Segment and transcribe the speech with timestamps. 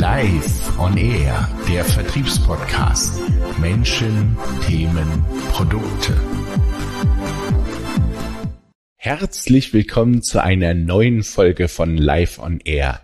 [0.00, 3.20] Live on Air, der Vertriebspodcast.
[3.58, 6.16] Menschen, Themen, Produkte.
[8.94, 13.00] Herzlich willkommen zu einer neuen Folge von Live on Air,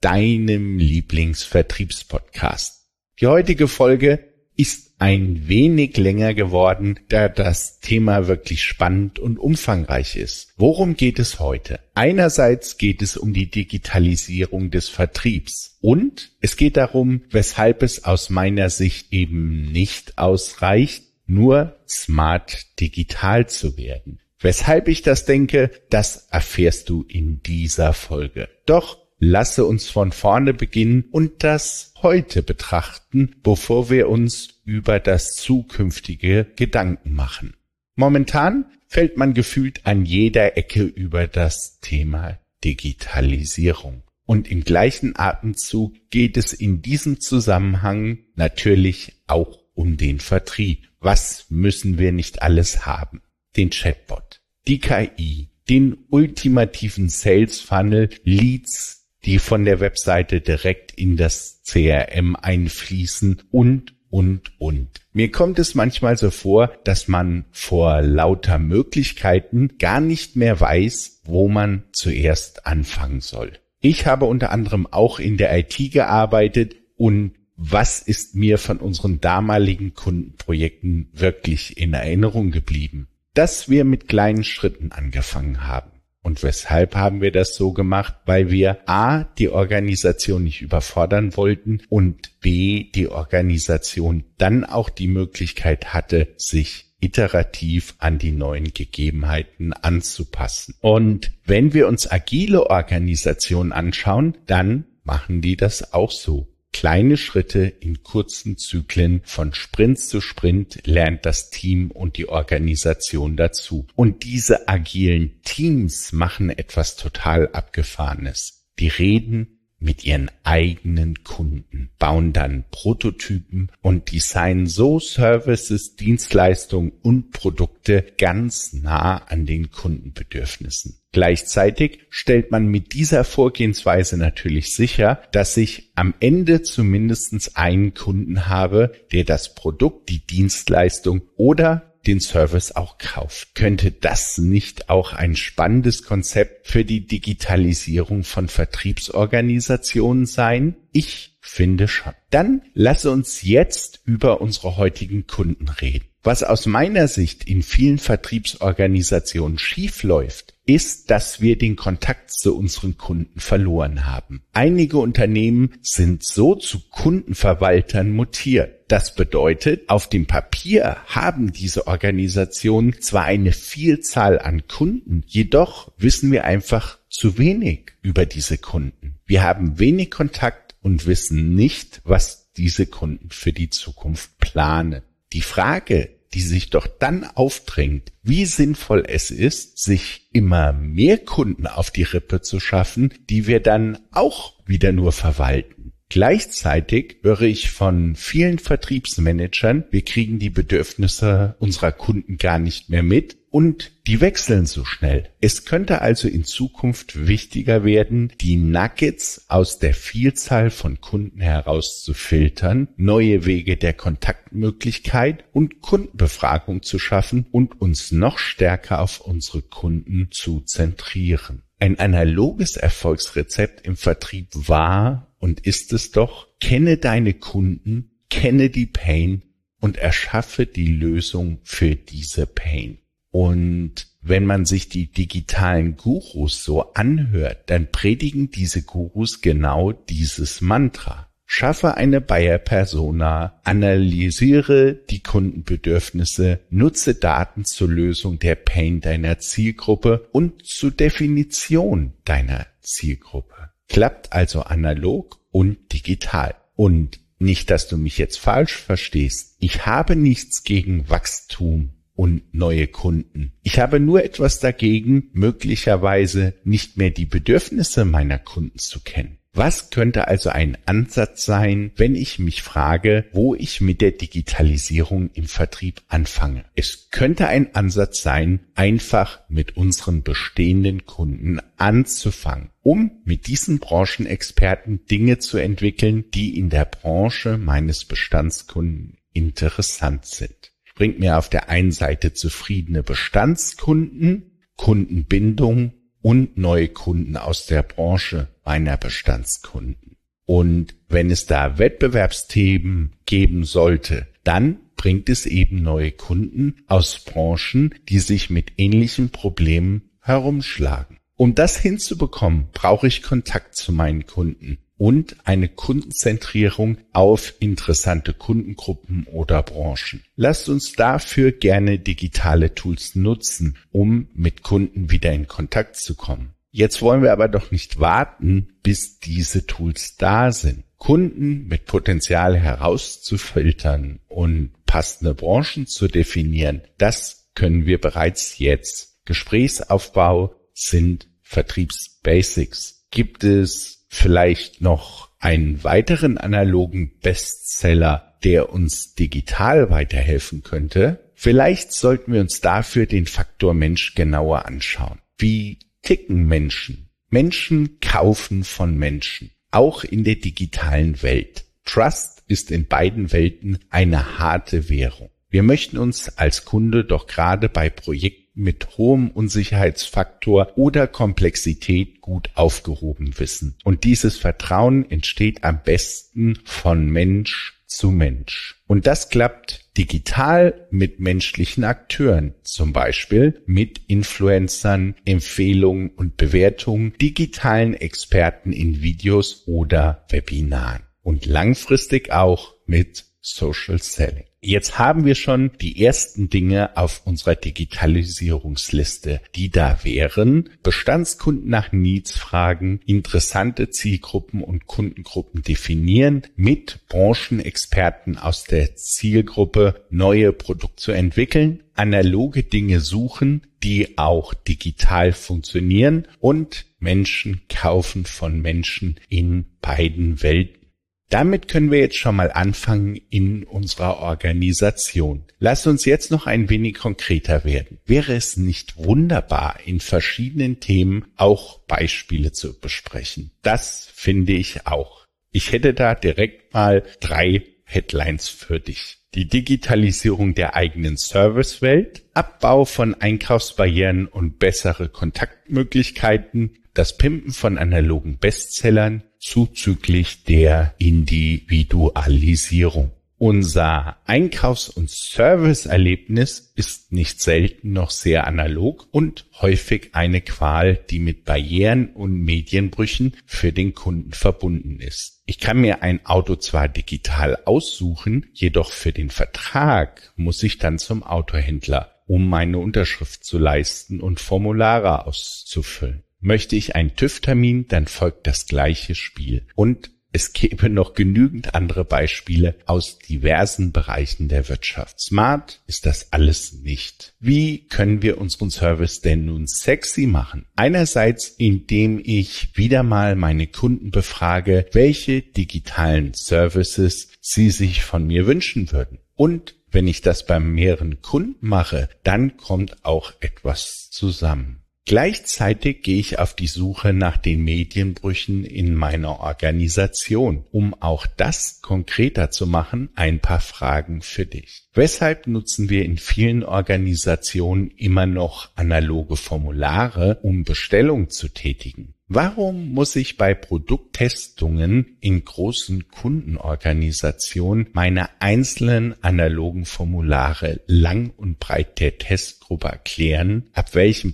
[0.00, 2.86] deinem Lieblingsvertriebspodcast.
[3.20, 10.16] Die heutige Folge ist ein wenig länger geworden, da das Thema wirklich spannend und umfangreich
[10.16, 10.54] ist.
[10.56, 11.80] Worum geht es heute?
[11.94, 18.30] Einerseits geht es um die Digitalisierung des Vertriebs und es geht darum, weshalb es aus
[18.30, 24.20] meiner Sicht eben nicht ausreicht, nur smart digital zu werden.
[24.40, 28.48] Weshalb ich das denke, das erfährst du in dieser Folge.
[28.64, 35.36] Doch lasse uns von vorne beginnen und das heute betrachten, bevor wir uns über das
[35.36, 37.54] zukünftige Gedanken machen.
[37.94, 44.02] Momentan fällt man gefühlt an jeder Ecke über das Thema Digitalisierung.
[44.26, 50.88] Und im gleichen Atemzug geht es in diesem Zusammenhang natürlich auch um den Vertrieb.
[50.98, 53.22] Was müssen wir nicht alles haben?
[53.56, 61.16] Den Chatbot, die KI, den ultimativen Sales Funnel, Leads, die von der Webseite direkt in
[61.16, 64.88] das CRM einfließen und, und, und.
[65.12, 71.22] Mir kommt es manchmal so vor, dass man vor lauter Möglichkeiten gar nicht mehr weiß,
[71.24, 73.52] wo man zuerst anfangen soll.
[73.80, 79.20] Ich habe unter anderem auch in der IT gearbeitet und was ist mir von unseren
[79.20, 83.08] damaligen Kundenprojekten wirklich in Erinnerung geblieben?
[83.34, 85.95] Dass wir mit kleinen Schritten angefangen haben.
[86.26, 88.16] Und weshalb haben wir das so gemacht?
[88.26, 95.06] Weil wir A, die Organisation nicht überfordern wollten und B, die Organisation dann auch die
[95.06, 100.74] Möglichkeit hatte, sich iterativ an die neuen Gegebenheiten anzupassen.
[100.80, 106.48] Und wenn wir uns agile Organisationen anschauen, dann machen die das auch so.
[106.72, 113.36] Kleine Schritte in kurzen Zyklen von Sprint zu Sprint lernt das Team und die Organisation
[113.36, 113.86] dazu.
[113.94, 118.66] Und diese agilen Teams machen etwas total Abgefahrenes.
[118.78, 127.30] Die reden mit ihren eigenen Kunden, bauen dann Prototypen und designen so Services, Dienstleistungen und
[127.30, 130.98] Produkte ganz nah an den Kundenbedürfnissen.
[131.16, 138.48] Gleichzeitig stellt man mit dieser Vorgehensweise natürlich sicher, dass ich am Ende zumindest einen Kunden
[138.48, 143.54] habe, der das Produkt, die Dienstleistung oder den Service auch kauft.
[143.54, 150.76] Könnte das nicht auch ein spannendes Konzept für die Digitalisierung von Vertriebsorganisationen sein?
[150.92, 152.12] Ich finde schon.
[152.28, 156.04] Dann lasse uns jetzt über unsere heutigen Kunden reden.
[156.22, 162.98] Was aus meiner Sicht in vielen Vertriebsorganisationen schiefläuft, ist, dass wir den Kontakt zu unseren
[162.98, 164.42] Kunden verloren haben.
[164.52, 168.84] Einige Unternehmen sind so zu Kundenverwaltern mutiert.
[168.88, 176.30] Das bedeutet, auf dem Papier haben diese Organisationen zwar eine Vielzahl an Kunden, jedoch wissen
[176.30, 179.18] wir einfach zu wenig über diese Kunden.
[179.24, 185.02] Wir haben wenig Kontakt und wissen nicht, was diese Kunden für die Zukunft planen.
[185.32, 191.66] Die Frage, die sich doch dann aufdrängt, wie sinnvoll es ist, sich immer mehr Kunden
[191.66, 195.92] auf die Rippe zu schaffen, die wir dann auch wieder nur verwalten.
[196.08, 203.02] Gleichzeitig höre ich von vielen Vertriebsmanagern, wir kriegen die Bedürfnisse unserer Kunden gar nicht mehr
[203.02, 205.30] mit und die wechseln so schnell.
[205.40, 212.02] Es könnte also in Zukunft wichtiger werden, die Nuggets aus der Vielzahl von Kunden heraus
[212.02, 219.20] zu filtern, neue Wege der Kontaktmöglichkeit und Kundenbefragung zu schaffen und uns noch stärker auf
[219.20, 221.62] unsere Kunden zu zentrieren.
[221.78, 228.86] Ein analoges Erfolgsrezept im Vertrieb war und ist es doch, kenne deine Kunden, kenne die
[228.86, 229.42] Pain
[229.80, 232.98] und erschaffe die Lösung für diese Pain.
[233.36, 240.62] Und wenn man sich die digitalen Gurus so anhört, dann predigen diese Gurus genau dieses
[240.62, 241.28] Mantra.
[241.44, 250.64] Schaffe eine Buyer-Persona, analysiere die Kundenbedürfnisse, nutze Daten zur Lösung der Pain deiner Zielgruppe und
[250.64, 253.70] zur Definition deiner Zielgruppe.
[253.90, 256.54] Klappt also analog und digital.
[256.74, 259.56] Und nicht, dass du mich jetzt falsch verstehst.
[259.58, 263.52] Ich habe nichts gegen Wachstum und neue Kunden.
[263.62, 269.38] Ich habe nur etwas dagegen, möglicherweise nicht mehr die Bedürfnisse meiner Kunden zu kennen.
[269.56, 275.30] Was könnte also ein Ansatz sein, wenn ich mich frage, wo ich mit der Digitalisierung
[275.32, 276.66] im Vertrieb anfange?
[276.74, 285.06] Es könnte ein Ansatz sein, einfach mit unseren bestehenden Kunden anzufangen, um mit diesen Branchenexperten
[285.06, 290.75] Dinge zu entwickeln, die in der Branche meines Bestandskunden interessant sind.
[290.96, 298.48] Bringt mir auf der einen Seite zufriedene Bestandskunden, Kundenbindung und neue Kunden aus der Branche
[298.64, 300.16] meiner Bestandskunden.
[300.46, 307.94] Und wenn es da Wettbewerbsthemen geben sollte, dann bringt es eben neue Kunden aus Branchen,
[308.08, 311.18] die sich mit ähnlichen Problemen herumschlagen.
[311.36, 319.26] Um das hinzubekommen, brauche ich Kontakt zu meinen Kunden und eine Kundenzentrierung auf interessante Kundengruppen
[319.30, 320.22] oder Branchen.
[320.36, 326.54] Lasst uns dafür gerne digitale Tools nutzen, um mit Kunden wieder in Kontakt zu kommen.
[326.70, 330.84] Jetzt wollen wir aber doch nicht warten, bis diese Tools da sind.
[330.98, 339.24] Kunden mit Potenzial herauszufiltern und passende Branchen zu definieren, das können wir bereits jetzt.
[339.24, 343.06] Gesprächsaufbau sind Vertriebsbasics.
[343.10, 351.30] Gibt es vielleicht noch einen weiteren analogen Bestseller, der uns digital weiterhelfen könnte?
[351.34, 355.20] Vielleicht sollten wir uns dafür den Faktor Mensch genauer anschauen.
[355.38, 357.10] Wie ticken Menschen?
[357.28, 361.64] Menschen kaufen von Menschen, auch in der digitalen Welt.
[361.84, 365.30] Trust ist in beiden Welten eine harte Währung.
[365.50, 372.50] Wir möchten uns als Kunde doch gerade bei Projekten mit hohem Unsicherheitsfaktor oder Komplexität gut
[372.54, 373.76] aufgehoben wissen.
[373.84, 378.82] Und dieses Vertrauen entsteht am besten von Mensch zu Mensch.
[378.86, 387.94] Und das klappt digital mit menschlichen Akteuren, zum Beispiel mit Influencern, Empfehlungen und Bewertungen, digitalen
[387.94, 391.02] Experten in Videos oder Webinaren.
[391.22, 394.46] Und langfristig auch mit Social Selling.
[394.66, 400.70] Jetzt haben wir schon die ersten Dinge auf unserer Digitalisierungsliste, die da wären.
[400.82, 410.52] Bestandskunden nach Needs fragen, interessante Zielgruppen und Kundengruppen definieren, mit Branchenexperten aus der Zielgruppe neue
[410.52, 419.20] Produkte zu entwickeln, analoge Dinge suchen, die auch digital funktionieren und Menschen kaufen von Menschen
[419.28, 420.85] in beiden Welten.
[421.28, 425.44] Damit können wir jetzt schon mal anfangen in unserer Organisation.
[425.58, 427.98] Lass uns jetzt noch ein wenig konkreter werden.
[428.06, 433.50] Wäre es nicht wunderbar, in verschiedenen Themen auch Beispiele zu besprechen?
[433.62, 435.26] Das finde ich auch.
[435.50, 439.18] Ich hätte da direkt mal drei Headlines für dich.
[439.34, 448.38] Die Digitalisierung der eigenen Servicewelt, Abbau von Einkaufsbarrieren und bessere Kontaktmöglichkeiten, das Pimpen von analogen
[448.38, 453.12] Bestsellern zuzüglich der Individualisierung.
[453.38, 461.18] Unser Einkaufs- und Serviceerlebnis ist nicht selten noch sehr analog und häufig eine Qual, die
[461.18, 465.42] mit Barrieren und Medienbrüchen für den Kunden verbunden ist.
[465.44, 470.98] Ich kann mir ein Auto zwar digital aussuchen, jedoch für den Vertrag muss ich dann
[470.98, 476.22] zum Autohändler, um meine Unterschrift zu leisten und Formulare auszufüllen.
[476.40, 479.66] Möchte ich einen TÜV-Termin, dann folgt das gleiche Spiel.
[479.74, 485.18] Und es gäbe noch genügend andere Beispiele aus diversen Bereichen der Wirtschaft.
[485.18, 487.32] Smart ist das alles nicht.
[487.40, 490.66] Wie können wir unseren Service denn nun sexy machen?
[490.76, 498.46] Einerseits, indem ich wieder mal meine Kunden befrage, welche digitalen Services sie sich von mir
[498.46, 499.20] wünschen würden.
[499.36, 504.82] Und wenn ich das bei mehreren Kunden mache, dann kommt auch etwas zusammen.
[505.08, 510.64] Gleichzeitig gehe ich auf die Suche nach den Medienbrüchen in meiner Organisation.
[510.72, 514.88] Um auch das konkreter zu machen, ein paar Fragen für dich.
[514.94, 522.14] Weshalb nutzen wir in vielen Organisationen immer noch analoge Formulare, um Bestellungen zu tätigen?
[522.28, 532.00] Warum muss ich bei Produkttestungen in großen Kundenorganisationen meine einzelnen analogen Formulare lang und breit
[532.00, 534.32] der Testgruppe erklären, ab welchem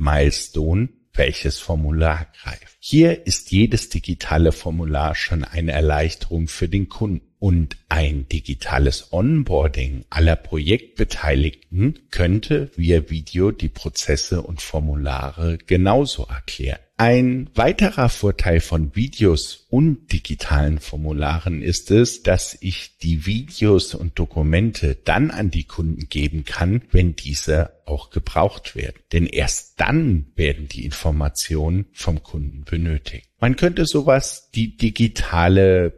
[0.00, 2.78] Projektmilestone welches Formular greift?
[2.78, 10.04] Hier ist jedes digitale Formular schon eine Erleichterung für den Kunden und ein digitales Onboarding
[10.10, 16.78] aller Projektbeteiligten könnte via Video die Prozesse und Formulare genauso erklären.
[16.98, 24.18] Ein weiterer Vorteil von Videos und digitalen Formularen ist es, dass ich die Videos und
[24.18, 29.00] Dokumente dann an die Kunden geben kann, wenn diese auch gebraucht werden.
[29.12, 33.26] Denn erst dann werden die Informationen vom Kunden benötigt.
[33.40, 35.90] Man könnte sowas die digitale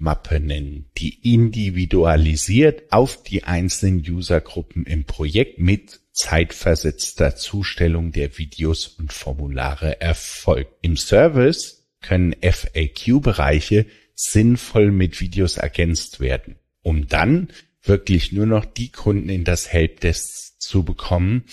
[0.00, 8.86] Projektmappe nennen, die individualisiert auf die einzelnen Usergruppen im Projekt mit zeitversetzter Zustellung der Videos
[8.86, 10.72] und Formulare erfolgt.
[10.82, 17.48] Im Service können FAQ-Bereiche sinnvoll mit Videos ergänzt werden, um dann
[17.82, 21.44] wirklich nur noch die Kunden in das Helpdesk zu bekommen,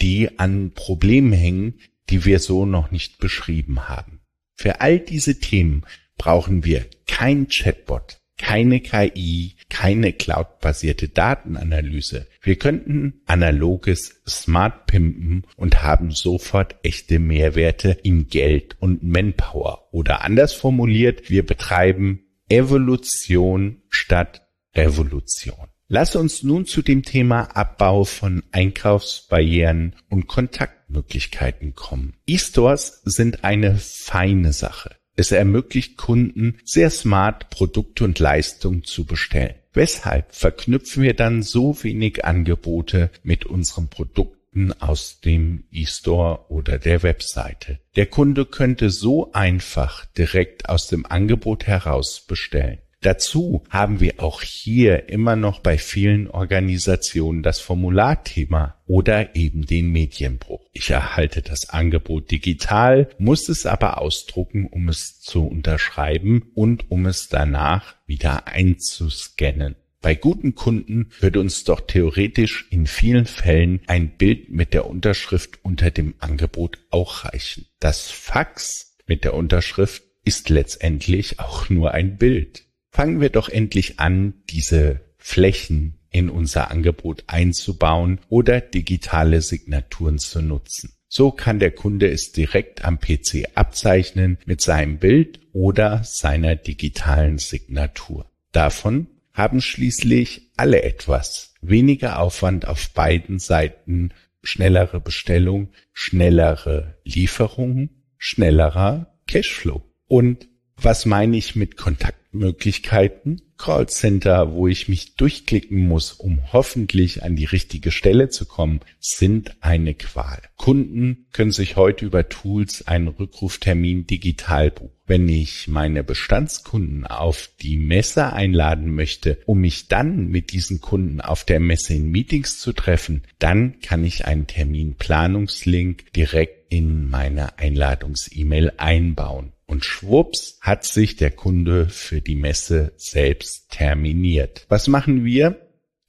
[0.00, 4.20] die an Problemen hängen, die wir so noch nicht beschrieben haben.
[4.54, 5.84] Für all diese Themen
[6.16, 12.26] brauchen wir kein Chatbot, keine KI, keine cloudbasierte Datenanalyse.
[12.42, 19.88] Wir könnten analoges Smart pimpen und haben sofort echte Mehrwerte in Geld und Manpower.
[19.92, 25.68] Oder anders formuliert, wir betreiben Evolution statt Revolution.
[25.88, 32.14] Lass uns nun zu dem Thema Abbau von Einkaufsbarrieren und Kontaktmöglichkeiten kommen.
[32.26, 34.96] E-Stores sind eine feine Sache.
[35.16, 39.54] Es ermöglicht Kunden sehr smart Produkte und Leistungen zu bestellen.
[39.72, 47.02] Weshalb verknüpfen wir dann so wenig Angebote mit unseren Produkten aus dem E-Store oder der
[47.02, 47.80] Webseite?
[47.96, 52.78] Der Kunde könnte so einfach direkt aus dem Angebot heraus bestellen.
[53.04, 59.92] Dazu haben wir auch hier immer noch bei vielen Organisationen das Formularthema oder eben den
[59.92, 60.66] Medienbruch.
[60.72, 67.04] Ich erhalte das Angebot digital, muss es aber ausdrucken, um es zu unterschreiben und um
[67.04, 69.76] es danach wieder einzuscannen.
[70.00, 75.58] Bei guten Kunden würde uns doch theoretisch in vielen Fällen ein Bild mit der Unterschrift
[75.62, 77.66] unter dem Angebot auch reichen.
[77.80, 82.63] Das Fax mit der Unterschrift ist letztendlich auch nur ein Bild
[82.94, 90.40] fangen wir doch endlich an, diese Flächen in unser Angebot einzubauen oder digitale Signaturen zu
[90.40, 90.92] nutzen.
[91.08, 97.38] So kann der Kunde es direkt am PC abzeichnen mit seinem Bild oder seiner digitalen
[97.38, 98.30] Signatur.
[98.52, 101.54] Davon haben schließlich alle etwas.
[101.60, 104.10] Weniger Aufwand auf beiden Seiten,
[104.44, 109.82] schnellere Bestellung, schnellere Lieferungen, schnellerer Cashflow.
[110.06, 113.40] Und was meine ich mit Kontaktmöglichkeiten?
[113.56, 119.56] Callcenter, wo ich mich durchklicken muss, um hoffentlich an die richtige Stelle zu kommen, sind
[119.60, 120.42] eine Qual.
[120.56, 124.90] Kunden können sich heute über Tools einen Rückruftermin digital buchen.
[125.06, 131.20] Wenn ich meine Bestandskunden auf die Messe einladen möchte, um mich dann mit diesen Kunden
[131.20, 137.58] auf der Messe in Meetings zu treffen, dann kann ich einen Terminplanungslink direkt in meine
[137.58, 144.66] Einladungs-E-Mail einbauen und schwupps hat sich der Kunde für die Messe selbst terminiert.
[144.68, 145.60] Was machen wir?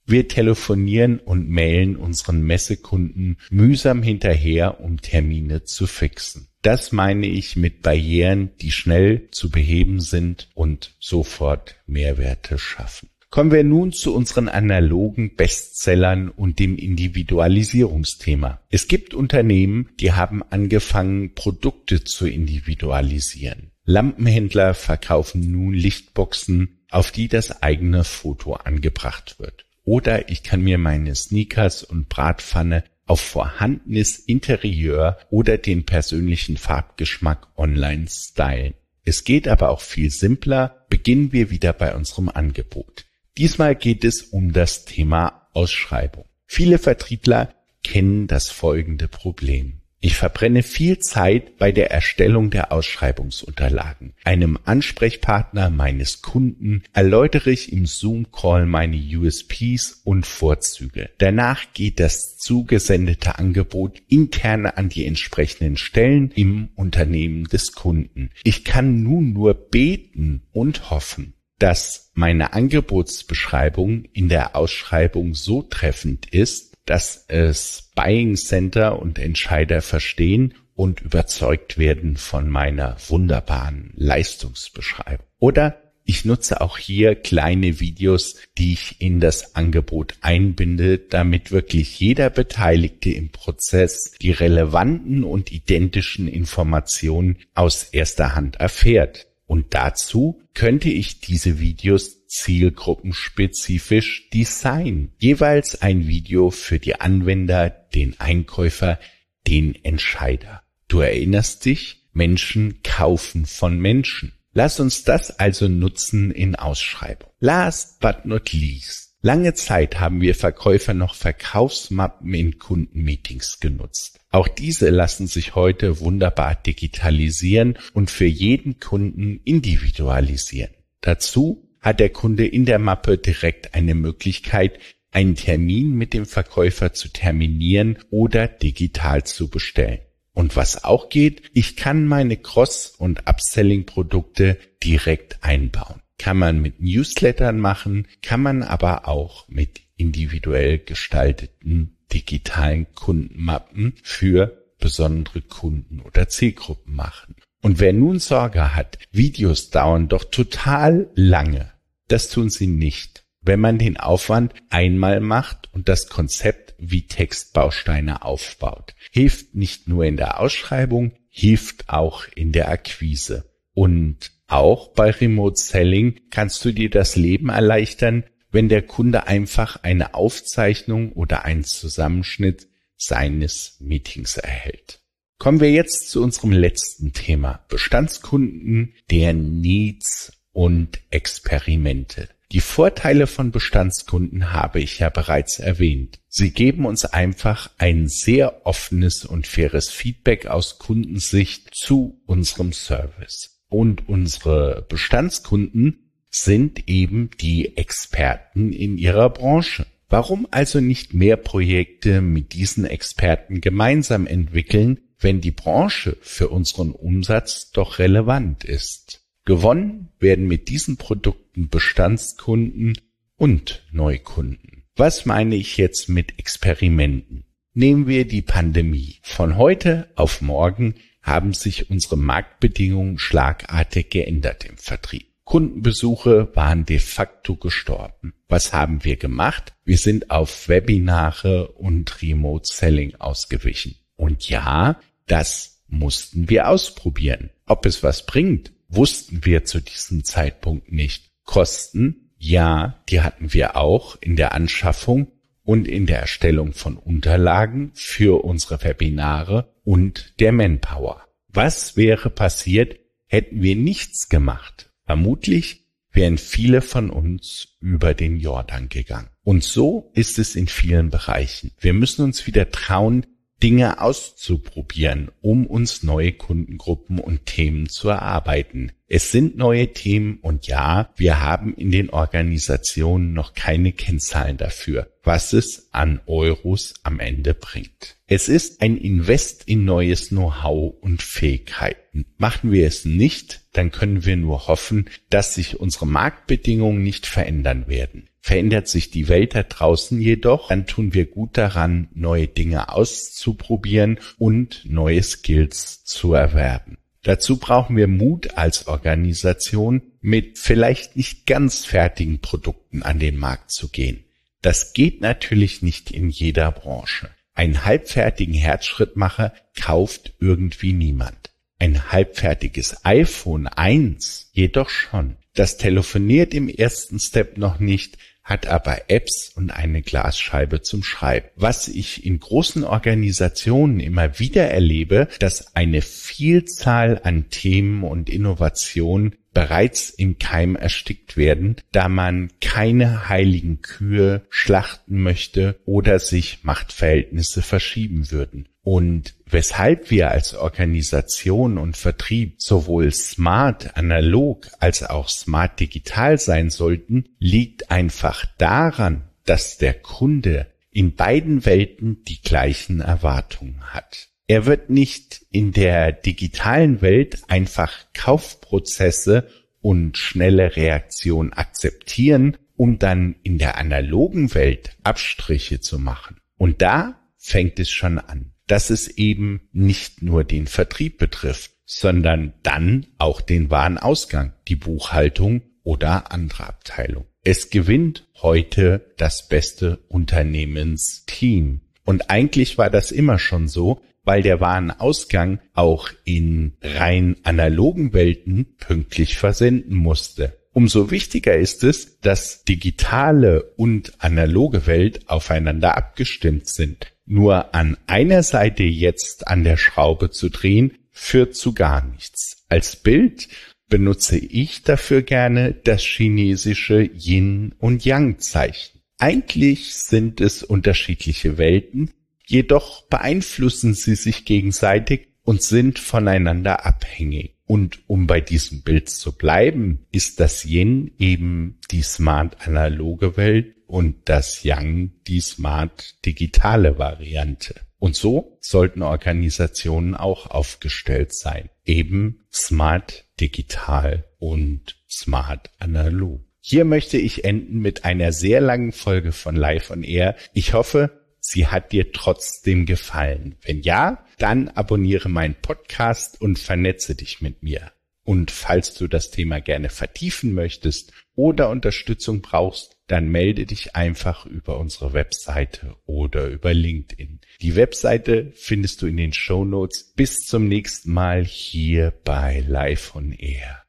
[0.08, 6.48] Wir telefonieren und mailen unseren Messekunden mühsam hinterher, um Termine zu fixen.
[6.62, 13.08] Das meine ich mit Barrieren, die schnell zu beheben sind und sofort Mehrwerte schaffen.
[13.30, 18.60] Kommen wir nun zu unseren analogen Bestsellern und dem Individualisierungsthema.
[18.70, 23.72] Es gibt Unternehmen, die haben angefangen, Produkte zu individualisieren.
[23.84, 29.66] Lampenhändler verkaufen nun Lichtboxen, auf die das eigene Foto angebracht wird.
[29.84, 37.48] Oder ich kann mir meine Sneakers und Bratpfanne auf vorhandenes Interieur oder den persönlichen Farbgeschmack
[37.56, 38.74] online stylen.
[39.04, 40.84] Es geht aber auch viel simpler.
[40.90, 43.05] Beginnen wir wieder bei unserem Angebot.
[43.38, 46.24] Diesmal geht es um das Thema Ausschreibung.
[46.46, 47.50] Viele Vertriebler
[47.82, 49.80] kennen das folgende Problem.
[50.00, 54.14] Ich verbrenne viel Zeit bei der Erstellung der Ausschreibungsunterlagen.
[54.24, 61.10] Einem Ansprechpartner meines Kunden erläutere ich im Zoom-Call meine USPs und Vorzüge.
[61.18, 68.30] Danach geht das zugesendete Angebot intern an die entsprechenden Stellen im Unternehmen des Kunden.
[68.44, 76.26] Ich kann nun nur beten und hoffen, dass meine Angebotsbeschreibung in der Ausschreibung so treffend
[76.26, 85.26] ist, dass es Buying Center und Entscheider verstehen und überzeugt werden von meiner wunderbaren Leistungsbeschreibung.
[85.38, 91.98] Oder ich nutze auch hier kleine Videos, die ich in das Angebot einbinde, damit wirklich
[91.98, 99.26] jeder Beteiligte im Prozess die relevanten und identischen Informationen aus erster Hand erfährt.
[99.46, 105.12] Und dazu könnte ich diese Videos zielgruppenspezifisch designen.
[105.18, 108.98] Jeweils ein Video für die Anwender, den Einkäufer,
[109.46, 110.62] den Entscheider.
[110.88, 114.32] Du erinnerst dich, Menschen kaufen von Menschen.
[114.52, 117.30] Lass uns das also nutzen in Ausschreibung.
[117.40, 124.20] Last but not least Lange Zeit haben wir Verkäufer noch Verkaufsmappen in Kundenmeetings genutzt.
[124.36, 130.74] Auch diese lassen sich heute wunderbar digitalisieren und für jeden Kunden individualisieren.
[131.00, 134.78] Dazu hat der Kunde in der Mappe direkt eine Möglichkeit,
[135.10, 140.00] einen Termin mit dem Verkäufer zu terminieren oder digital zu bestellen.
[140.34, 146.02] Und was auch geht, ich kann meine Cross- und Upselling-Produkte direkt einbauen.
[146.18, 154.64] Kann man mit Newslettern machen, kann man aber auch mit individuell gestalteten digitalen Kundenmappen für
[154.78, 157.36] besondere Kunden oder Zielgruppen machen.
[157.62, 161.72] Und wer nun Sorge hat, Videos dauern doch total lange,
[162.08, 163.24] das tun sie nicht.
[163.42, 170.04] Wenn man den Aufwand einmal macht und das Konzept wie Textbausteine aufbaut, hilft nicht nur
[170.04, 173.52] in der Ausschreibung, hilft auch in der Akquise.
[173.72, 178.24] Und auch bei Remote Selling kannst du dir das Leben erleichtern,
[178.56, 185.02] wenn der Kunde einfach eine Aufzeichnung oder einen Zusammenschnitt seines Meetings erhält.
[185.38, 187.66] Kommen wir jetzt zu unserem letzten Thema.
[187.68, 192.30] Bestandskunden, deren Needs und Experimente.
[192.50, 196.20] Die Vorteile von Bestandskunden habe ich ja bereits erwähnt.
[196.26, 203.60] Sie geben uns einfach ein sehr offenes und faires Feedback aus Kundensicht zu unserem Service.
[203.68, 206.05] Und unsere Bestandskunden
[206.36, 209.86] sind eben die Experten in ihrer Branche.
[210.08, 216.92] Warum also nicht mehr Projekte mit diesen Experten gemeinsam entwickeln, wenn die Branche für unseren
[216.92, 219.22] Umsatz doch relevant ist?
[219.44, 222.98] Gewonnen werden mit diesen Produkten Bestandskunden
[223.36, 224.84] und Neukunden.
[224.96, 227.44] Was meine ich jetzt mit Experimenten?
[227.74, 229.18] Nehmen wir die Pandemie.
[229.22, 235.35] Von heute auf morgen haben sich unsere Marktbedingungen schlagartig geändert im Vertrieb.
[235.46, 238.34] Kundenbesuche waren de facto gestorben.
[238.48, 239.74] Was haben wir gemacht?
[239.84, 243.94] Wir sind auf Webinare und Remote Selling ausgewichen.
[244.16, 247.50] Und ja, das mussten wir ausprobieren.
[247.64, 251.30] Ob es was bringt, wussten wir zu diesem Zeitpunkt nicht.
[251.44, 255.28] Kosten, ja, die hatten wir auch in der Anschaffung
[255.62, 261.24] und in der Erstellung von Unterlagen für unsere Webinare und der Manpower.
[261.46, 264.90] Was wäre passiert, hätten wir nichts gemacht?
[265.06, 269.28] Vermutlich wären viele von uns über den Jordan gegangen.
[269.44, 271.72] Und so ist es in vielen Bereichen.
[271.78, 273.26] Wir müssen uns wieder trauen,
[273.62, 278.92] Dinge auszuprobieren, um uns neue Kundengruppen und Themen zu erarbeiten.
[279.08, 285.10] Es sind neue Themen und ja, wir haben in den Organisationen noch keine Kennzahlen dafür,
[285.22, 288.16] was es an Euros am Ende bringt.
[288.26, 292.26] Es ist ein Invest in neues Know-how und Fähigkeiten.
[292.36, 297.86] Machen wir es nicht, dann können wir nur hoffen, dass sich unsere Marktbedingungen nicht verändern
[297.86, 298.28] werden.
[298.46, 304.20] Verändert sich die Welt da draußen jedoch, dann tun wir gut daran, neue Dinge auszuprobieren
[304.38, 306.96] und neue Skills zu erwerben.
[307.24, 313.72] Dazu brauchen wir Mut als Organisation, mit vielleicht nicht ganz fertigen Produkten an den Markt
[313.72, 314.22] zu gehen.
[314.62, 317.30] Das geht natürlich nicht in jeder Branche.
[317.52, 321.50] Einen halbfertigen Herzschrittmacher kauft irgendwie niemand.
[321.80, 325.36] Ein halbfertiges iPhone 1 jedoch schon.
[325.54, 331.48] Das telefoniert im ersten Step noch nicht, hat aber Apps und eine Glasscheibe zum Schreiben.
[331.56, 339.34] Was ich in großen Organisationen immer wieder erlebe, dass eine Vielzahl an Themen und Innovationen
[339.56, 347.62] bereits im Keim erstickt werden, da man keine heiligen Kühe schlachten möchte oder sich Machtverhältnisse
[347.62, 348.68] verschieben würden.
[348.82, 356.68] Und weshalb wir als Organisation und Vertrieb sowohl smart analog als auch smart digital sein
[356.68, 364.28] sollten, liegt einfach daran, dass der Kunde in beiden Welten die gleichen Erwartungen hat.
[364.48, 369.48] Er wird nicht in der digitalen Welt einfach Kaufprozesse
[369.80, 376.36] und schnelle Reaktionen akzeptieren, um dann in der analogen Welt Abstriche zu machen.
[376.58, 382.54] Und da fängt es schon an, dass es eben nicht nur den Vertrieb betrifft, sondern
[382.62, 387.26] dann auch den Warenausgang, die Buchhaltung oder andere Abteilung.
[387.44, 391.80] Es gewinnt heute das beste Unternehmensteam.
[392.04, 398.76] Und eigentlich war das immer schon so, weil der Warenausgang auch in rein analogen Welten
[398.78, 400.58] pünktlich versenden musste.
[400.72, 407.06] Umso wichtiger ist es, dass digitale und analoge Welt aufeinander abgestimmt sind.
[407.24, 412.66] Nur an einer Seite jetzt an der Schraube zu drehen, führt zu gar nichts.
[412.68, 413.48] Als Bild
[413.88, 419.00] benutze ich dafür gerne das chinesische Yin und Yang Zeichen.
[419.18, 422.10] Eigentlich sind es unterschiedliche Welten,
[422.46, 427.56] jedoch beeinflussen sie sich gegenseitig und sind voneinander abhängig.
[427.66, 433.74] Und um bei diesem Bild zu bleiben, ist das Yin eben die smart analoge Welt
[433.86, 437.74] und das Yang die smart digitale Variante.
[437.98, 441.70] Und so sollten Organisationen auch aufgestellt sein.
[441.84, 446.40] Eben smart digital und smart analog.
[446.60, 450.36] Hier möchte ich enden mit einer sehr langen Folge von Live on Air.
[450.52, 453.56] Ich hoffe, sie hat dir trotzdem gefallen.
[453.62, 457.92] Wenn ja, dann abonniere meinen Podcast und vernetze dich mit mir.
[458.22, 464.46] Und falls du das Thema gerne vertiefen möchtest oder Unterstützung brauchst, dann melde dich einfach
[464.46, 467.40] über unsere Webseite oder über LinkedIn.
[467.60, 470.12] Die Webseite findest du in den Show Notes.
[470.16, 473.85] Bis zum nächsten Mal hier bei Live on Air.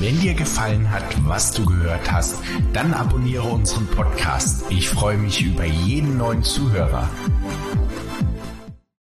[0.00, 2.36] Wenn dir gefallen hat, was du gehört hast,
[2.72, 4.64] dann abonniere unseren Podcast.
[4.70, 7.08] Ich freue mich über jeden neuen Zuhörer.